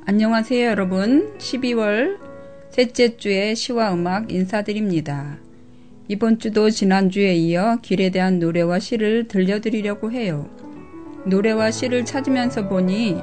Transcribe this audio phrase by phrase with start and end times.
[0.00, 1.36] 안녕하세요, 여러분.
[1.38, 2.18] 12월
[2.70, 5.38] 셋째 주의 시와 음악 인사드립니다.
[6.08, 10.50] 이번 주도 지난주에 이어 길에 대한 노래와 시를 들려드리려고 해요.
[11.26, 13.20] 노래와 시를 찾으면서 보니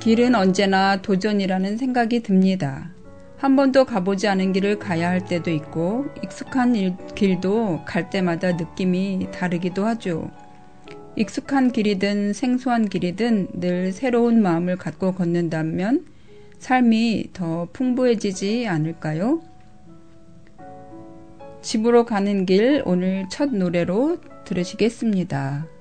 [0.00, 2.90] 길은 언제나 도전이라는 생각이 듭니다.
[3.36, 9.84] 한 번도 가보지 않은 길을 가야 할 때도 있고 익숙한 길도 갈 때마다 느낌이 다르기도
[9.84, 10.30] 하죠.
[11.16, 16.06] 익숙한 길이든 생소한 길이든 늘 새로운 마음을 갖고 걷는다면
[16.58, 19.42] 삶이 더 풍부해지지 않을까요?
[21.62, 25.73] 집으로 가는 길 오늘 첫 노래로 들으시겠습니다.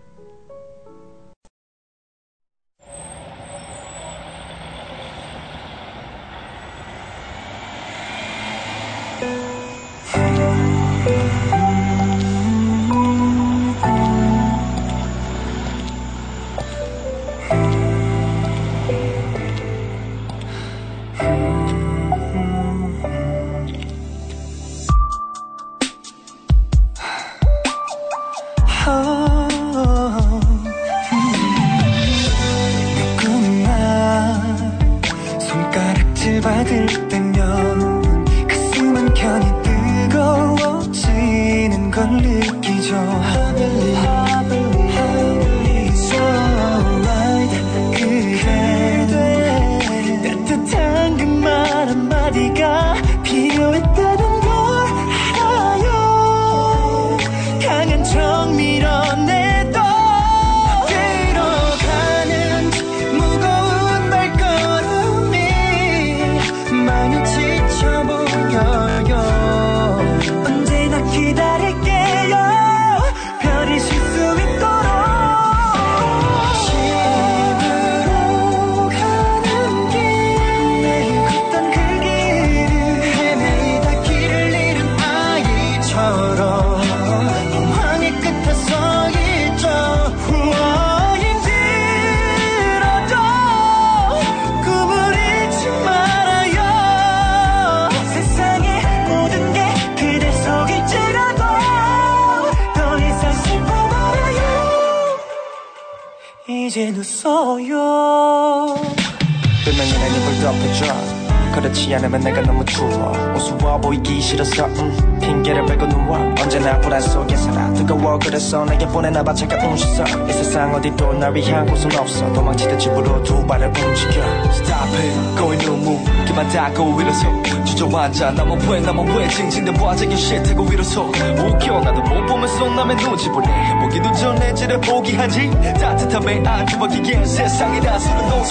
[113.43, 114.65] 우스워 보이기 싫어서.
[114.65, 117.71] 음, 핑계를 빼고 누워 언제나 불안 속에 살아.
[117.73, 119.33] 뜨거워 그래서 내게 보내나봐.
[119.33, 122.31] 차가운 시선 이 세상 어디도 날 위한 곳은 없어.
[122.31, 124.21] 도망치듯 집으로 두 발을 움직여.
[124.51, 125.35] Stop it.
[125.35, 126.03] Going no move.
[126.25, 127.43] 그만 닫고 일어서.
[127.65, 128.31] 주저앉아.
[128.31, 131.03] 나만 왜 나만 왜 징징대 과적인 shit 고 위로서.
[131.03, 131.81] 웃겨.
[131.81, 133.47] 나도 못 보면서 남의 눈치 볼래
[133.81, 135.51] 보기도 전에 쟤를 포기하지.
[135.79, 137.25] 따뜻함에 안주박이게.
[137.25, 138.43] 세상이 다 술은 녹여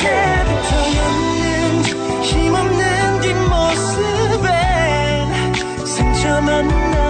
[0.82, 1.82] 이제부터였는
[2.22, 2.81] 힘없는
[6.44, 7.01] 상처만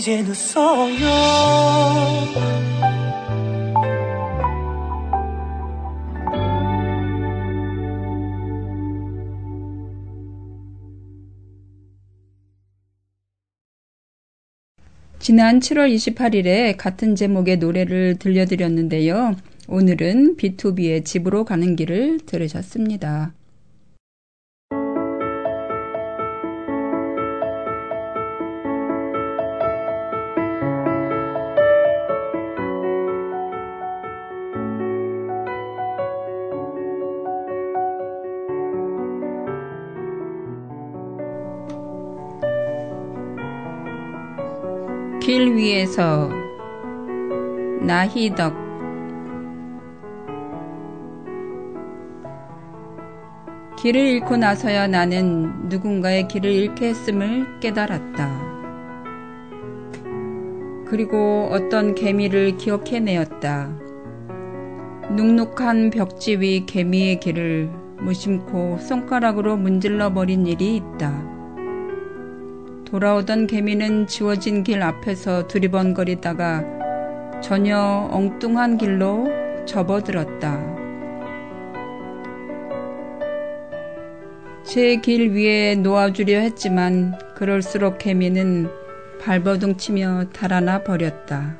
[0.00, 0.96] 이제 늦어요
[15.18, 19.36] 지난 7월 28일에 같은 제목의 노래를 들려드렸는데요.
[19.68, 23.34] 오늘은 B2B의 집으로 가는 길을 들으셨습니다.
[45.20, 46.30] 길 위에서
[47.82, 48.54] 나희덕
[53.76, 58.50] 길을 잃고 나서야 나는 누군가의 길을 잃게 했음을 깨달았다.
[60.86, 63.78] 그리고 어떤 개미를 기억해내었다.
[65.16, 67.70] 눅눅한 벽지 위 개미의 길을
[68.00, 71.39] 무심코 손가락으로 문질러 버린 일이 있다.
[72.90, 76.64] 돌아오던 개미는 지워진 길 앞에서 두리번거리다가
[77.40, 77.78] 전혀
[78.10, 79.28] 엉뚱한 길로
[79.64, 80.60] 접어들었다.
[84.64, 88.68] 제 길 위에 놓아주려 했지만 그럴수록 개미는
[89.20, 91.56] 발버둥 치며 달아나 버렸다.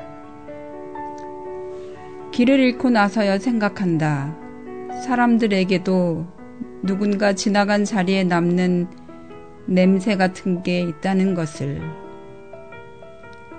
[2.32, 4.36] 길을 잃고 나서야 생각한다.
[5.04, 6.26] 사람들에게도
[6.82, 8.88] 누군가 지나간 자리에 남는
[9.66, 11.80] 냄새 같은 게 있다는 것을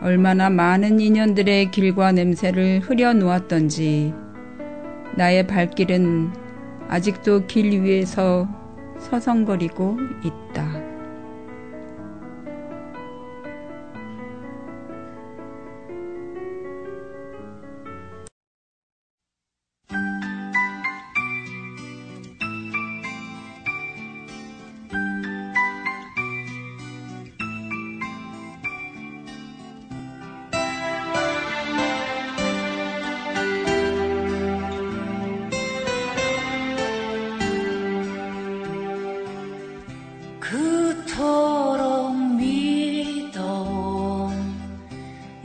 [0.02, 4.14] 얼마나 많은 인연들의 길과 냄새를 흐려 놓았던지
[5.16, 6.32] 나의 발길은
[6.88, 8.48] 아직도 길 위에서
[9.00, 10.91] 서성거리고 있다.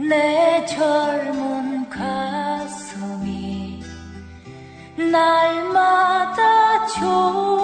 [0.09, 3.83] 내 젊은 가슴이
[4.97, 7.56] 날마다 조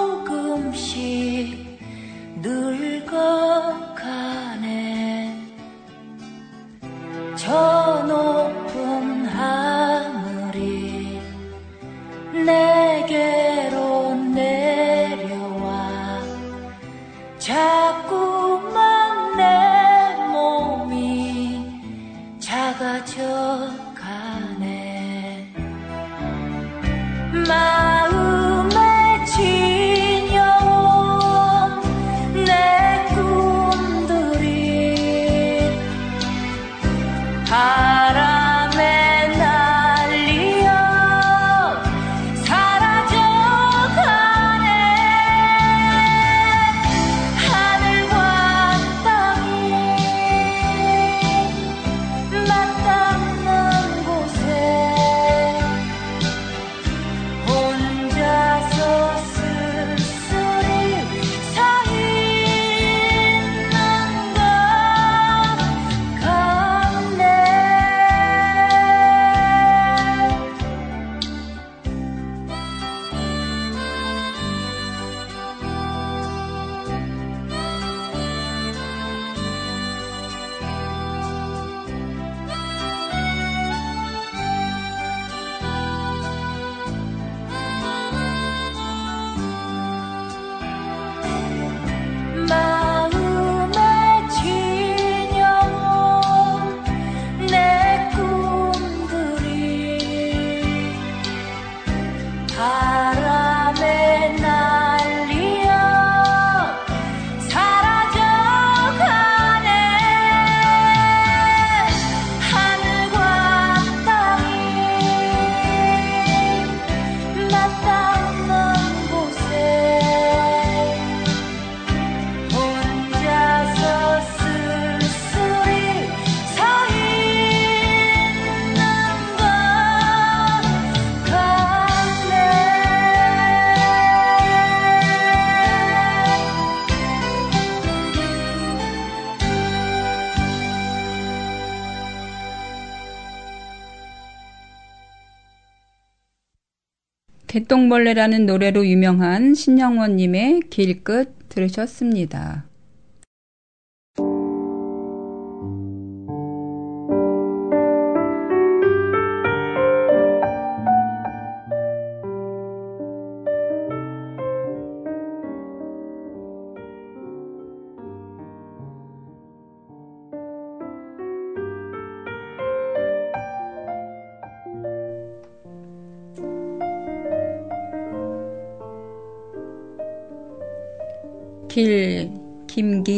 [147.62, 152.64] 개똥벌레라는 노래로 유명한 신영원님의 길 끝 들으셨습니다.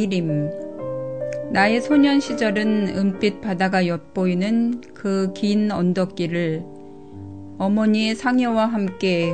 [0.05, 0.51] 김기림.
[1.53, 6.63] 나의 소년 시절은 은빛 바다가 엿보이는 그 긴 언덕길을
[7.59, 9.33] 어머니의 상여와 함께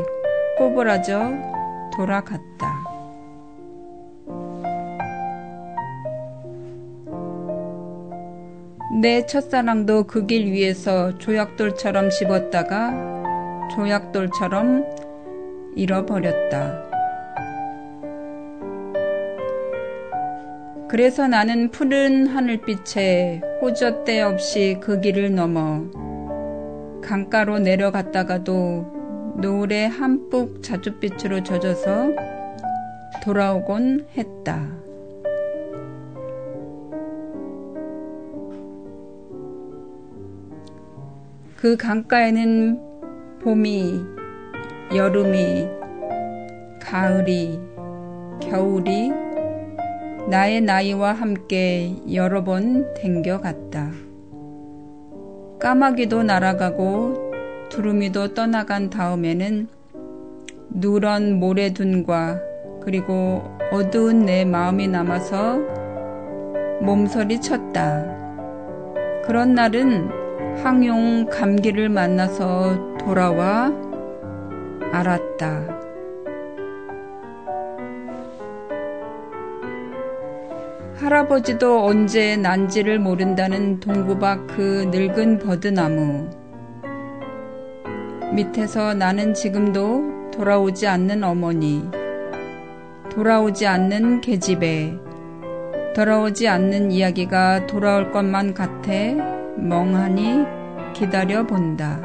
[0.59, 1.33] 꼬부라져
[1.97, 2.81] 돌아갔다.
[9.01, 12.93] 내 첫사랑도 그 길 위에서 조약돌처럼 집었다가
[13.75, 14.85] 조약돌처럼
[15.77, 16.90] 잃어버렸다.
[20.91, 25.85] 그래서 나는 푸른 하늘빛에 호젓대 없이 그 길을 넘어
[27.01, 32.09] 강가로 내려갔다가도 노을의 한뿍 자줏빛으로 젖어서
[33.23, 34.67] 돌아오곤 했다.
[41.55, 42.81] 그 강가에는
[43.45, 44.01] 봄이,
[44.93, 45.69] 여름이,
[46.83, 47.61] 가을이,
[48.43, 49.30] 겨울이,
[50.31, 53.91] 나의 나이와 함께 여러 번 댕겨갔다.
[55.59, 57.33] 까마귀도 날아가고
[57.69, 59.67] 두루미도 떠나간 다음에는
[60.71, 62.41] 누런 모래둔과
[62.81, 65.59] 그리고 어두운 내 마음이 남아서
[66.81, 68.05] 몸서리 쳤다.
[69.25, 70.11] 그런 날은
[70.63, 73.73] 항용 감기를 만나서 돌아와
[74.93, 75.80] 알았다.
[81.01, 86.29] 할아버지도 언제 난지를 모른다는 동구박 그 늙은 버드나무.
[88.35, 91.89] 밑에서 나는 지금도 돌아오지 않는 어머니,
[93.11, 94.95] 돌아오지 않는 계집애,
[95.97, 98.93] 돌아오지 않는 이야기가 돌아올 것만 같아
[99.57, 100.45] 멍하니
[100.93, 102.03] 기다려 본다.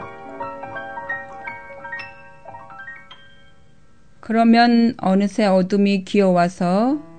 [4.22, 7.15] 그러면 어느새 어둠이 기어와서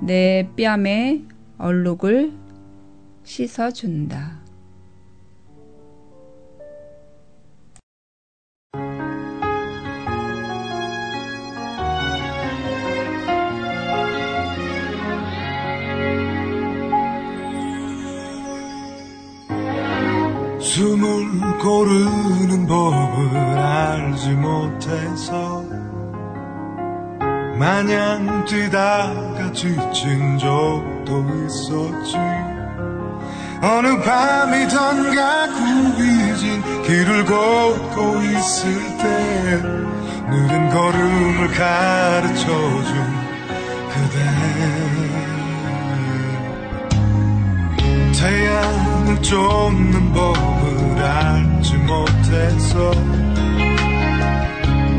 [0.00, 1.22] 내 뺨에
[1.58, 2.32] 얼룩을
[3.24, 4.38] 씻어준다.
[20.60, 25.57] 숨을 고르는 법을 알지 못해서
[27.58, 32.16] 마냥 뛰다가 지친 적도 있었지.
[33.60, 39.60] 어느 밤이던가 구비진 길을 걷고 있을 때
[40.30, 42.94] 느린 걸음을 가르쳐준
[43.88, 44.18] 그대.
[48.12, 52.92] 태양을 쫓는 법을 알지 못해서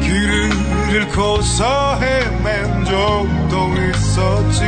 [0.01, 0.49] 길을
[0.91, 4.63] 잃고서 헤 맨 적도 있었지.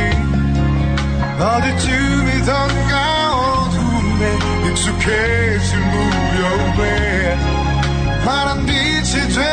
[1.38, 2.92] 어디쯤이던가
[3.34, 4.38] 어둠에
[4.70, 7.38] 익숙해질 무렵에
[8.24, 9.51] 파란 빛이 되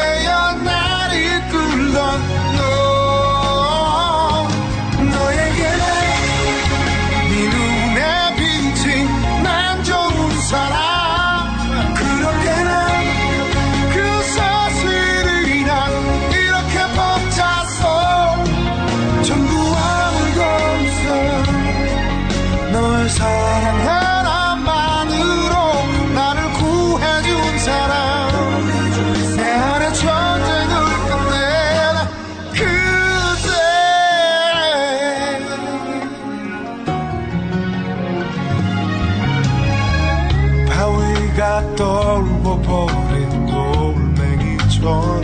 [42.30, 45.20] 떨궈버린 돌멩이처럼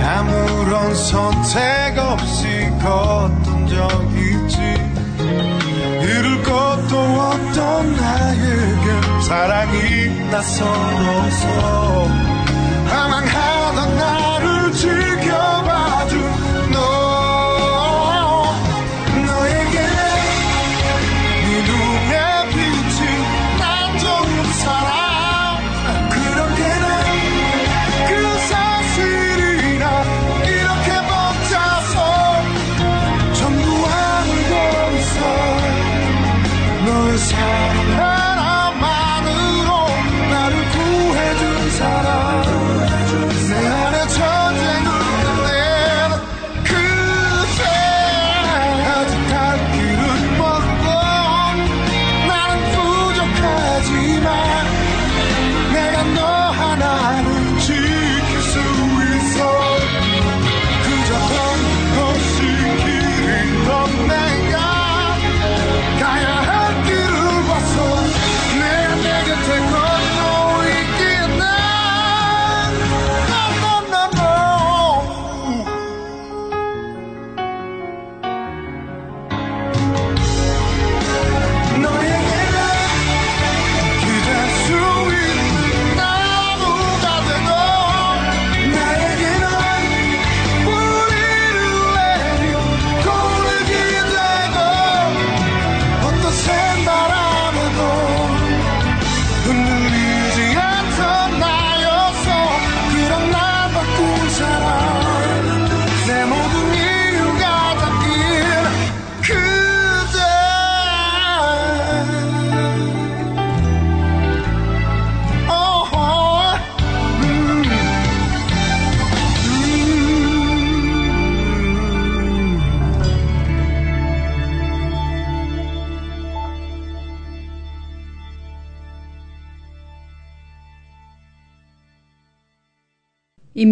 [0.00, 2.46] 아무런 선택 없이
[2.82, 4.58] 걷던 적 있지.
[6.02, 11.44] 잃을 것도 없던 나에게 사랑이 낯설어서
[12.88, 15.23] 방황하던 나를 지켜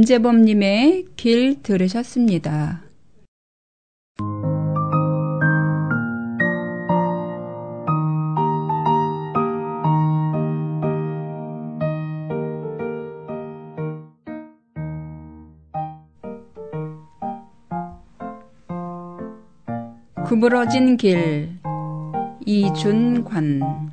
[0.02, 2.82] 임재범님의 길 들으셨습니다.
[20.26, 21.48] 구부러진 길
[22.44, 23.92] 이준관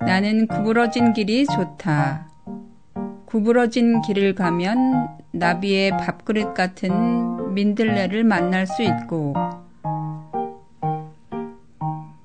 [0.00, 2.27] 나는 구부러진 길이 좋다.
[3.28, 9.34] 구부러진 길을 가면 나비의 밥그릇 같은 민들레를 만날 수 있고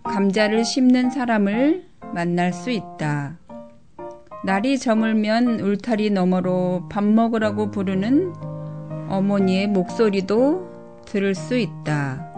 [0.05, 3.37] 감자를 심는 사람을 만날 수 있다.
[4.45, 8.33] 날이 저물면 울타리 너머로 밥 먹으라고 부르는
[9.09, 12.31] 어머니의 목소리도 들을 수 있다.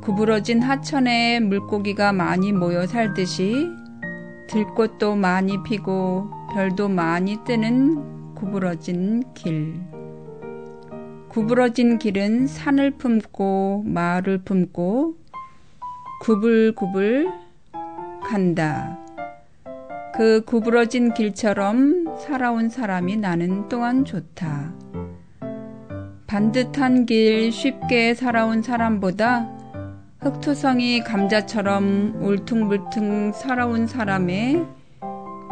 [0.00, 3.68] 구부러진 하천에 물고기가 많이 모여 살듯이
[4.48, 9.80] 들꽃도 많이 피고 별도 많이 뜨는 구부러진 길.
[11.28, 15.16] 구부러진 길은 산을 품고 마을을 품고
[16.22, 17.30] 구불구불
[18.24, 18.98] 간다.
[20.12, 24.74] 그 구부러진 길처럼 살아온 사람이 나는 또한 좋다.
[26.26, 29.48] 반듯한 길 쉽게 살아온 사람보다
[30.20, 34.79] 흑투성이 감자처럼 울퉁불퉁 살아온 사람의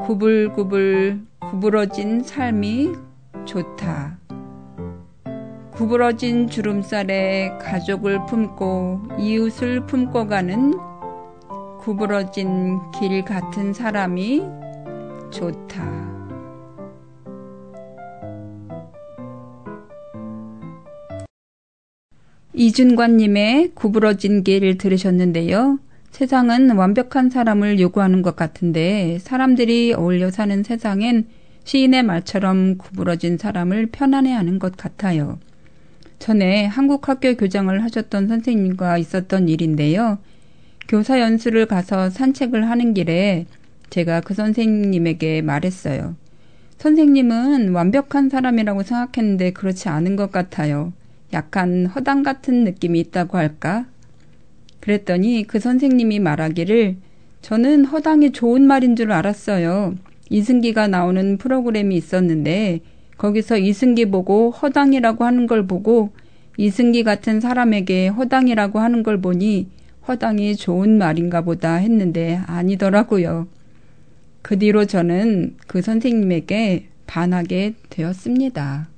[0.09, 2.93] 구불구불 구부러진 삶이
[3.45, 4.19] 좋다.
[5.73, 10.73] 구부러진 주름살에 가족을 품고 이웃을 품고 가는
[11.81, 14.45] 구부러진 길 같은 사람이
[15.31, 16.09] 좋다.
[22.55, 25.79] 이준관님의 구부러진 길을 들으셨는데요.
[26.11, 31.27] 세상은 완벽한 사람을 요구하는 것 같은데 사람들이 어울려 사는 세상엔
[31.65, 35.39] 시인의 말처럼 구부러진 사람을 편안해하는 것 같아요.
[36.19, 40.19] 전에 한국 학교 교장을 하셨던 선생님과 있었던 일인데요.
[40.89, 43.47] 교사 연수를 가서 산책을 하는 길에
[43.91, 46.17] 제가 그 선생님에게 말했어요.
[46.79, 50.93] 선생님은 완벽한 사람이라고 생각했는데 그렇지 않은 것 같아요.
[51.33, 53.85] 약간 허당 같은 느낌이 있다고 할까?
[54.81, 56.97] 그랬더니 그 선생님이 말하기를
[57.43, 59.95] 저는 허당이 좋은 말인 줄 알았어요.
[60.31, 62.81] 이승기가 나오는 프로그램이 있었는데
[63.17, 66.11] 거기서 이승기 보고 허당이라고 하는 걸 보고
[66.57, 69.69] 이승기 같은 사람에게 허당이라고 하는 걸 보니
[70.07, 73.47] 허당이 좋은 말인가 보다 했는데 아니더라고요.
[74.43, 78.89] 그 뒤로 저는 그 선생님에게 반하게 되었습니다.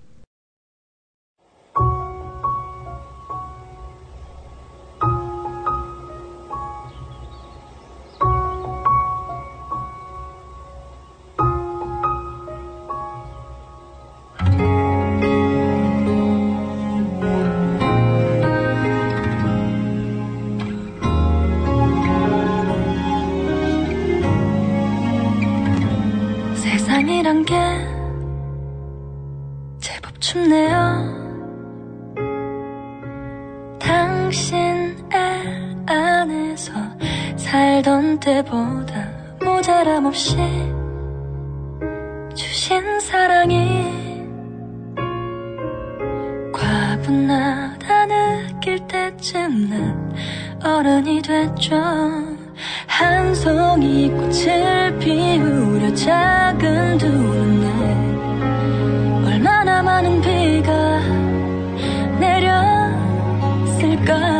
[64.10, 64.39] 까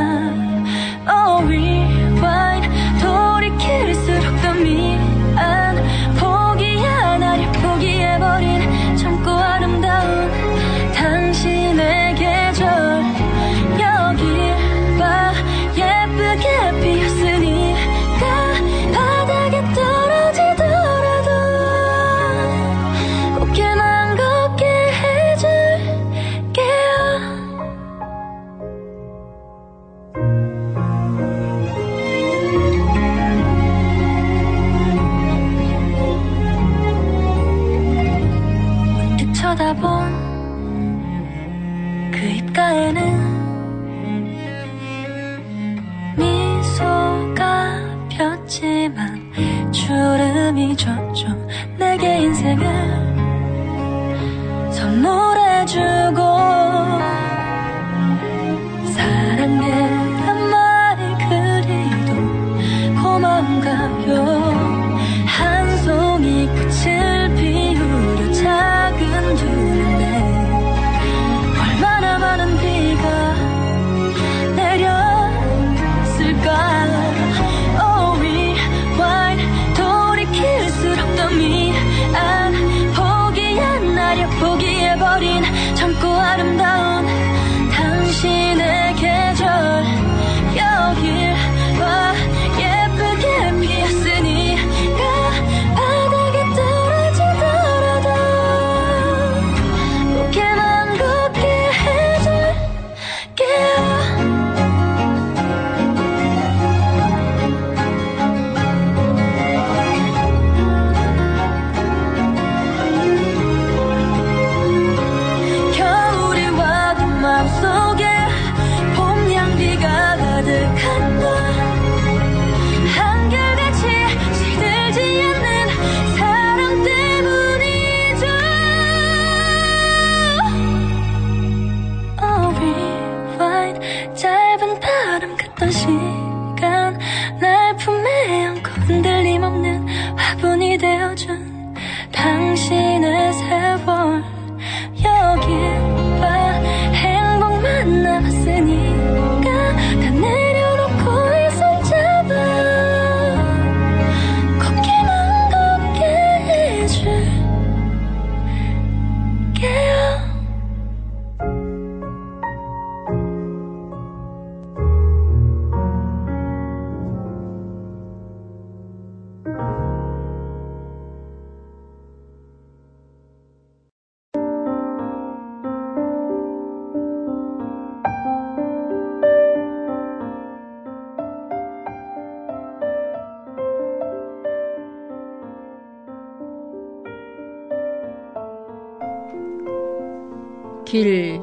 [190.91, 191.41] 길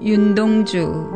[0.00, 1.10] 윤동주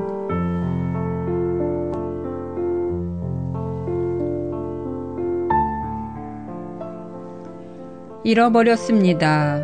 [8.24, 9.60] 잃어버렸습니다.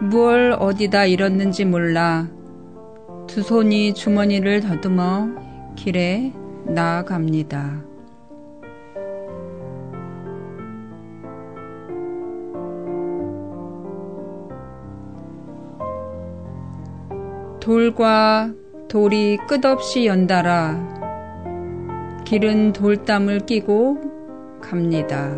[0.00, 2.26] 무얼 어디다 잃었는지 몰라
[3.28, 5.28] 두 손이 주머니를 더듬어
[5.76, 6.32] 길에
[6.64, 7.95] 나아갑니다.
[17.66, 18.52] 돌과
[18.88, 20.78] 돌이 끝없이 연달아
[22.24, 25.36] 길은 돌담을 끼고 갑니다.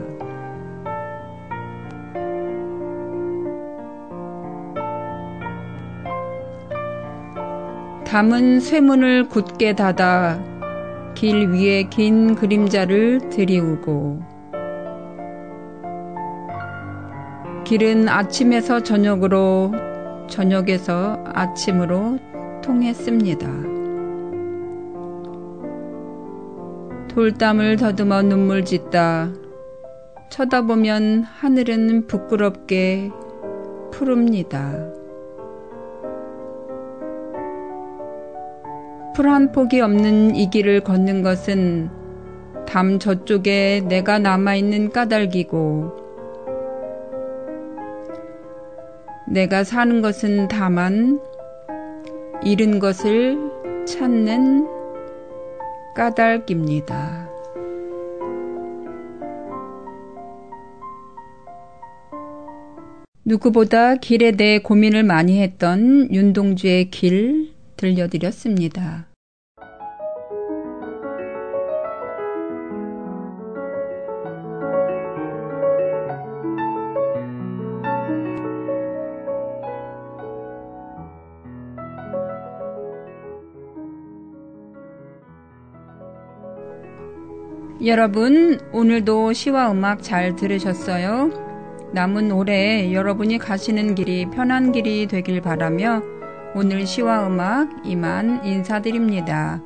[8.04, 10.44] 담은 쇠문을 굳게 닫아
[11.14, 14.22] 길 위에 긴 그림자를 들이우고
[17.64, 19.87] 길은 아침에서 저녁으로
[20.28, 22.18] 저녁에서 아침으로
[22.62, 23.48] 통했습니다.
[27.08, 29.32] 돌담을 더듬어 눈물 짓다
[30.30, 33.10] 쳐다보면 하늘은 부끄럽게
[33.90, 34.72] 푸릅니다.
[39.14, 41.90] 풀 한 폭이 없는 이 길을 걷는 것은
[42.68, 46.07] 담 저쪽에 내가 남아있는 까닭이고
[49.30, 51.20] 내가 사는 것은 다만
[52.42, 53.36] 잃은 것을
[53.86, 54.66] 찾는
[55.94, 57.28] 까닭입니다.
[63.24, 69.07] 누구보다 길에 대해 고민을 많이 했던 윤동주의 길 들려드렸습니다.
[87.86, 91.30] 여러분, 오늘도 시와 음악 잘 들으셨어요?
[91.92, 96.02] 남은 올해 여러분이 가시는 길이 편한 길이 되길 바라며
[96.56, 99.62] 오늘 시와 음악 이만 인사드립니다.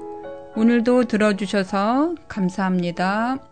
[0.54, 3.51] 오늘도 들어주셔서 감사합니다.